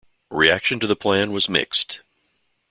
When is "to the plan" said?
0.79-1.31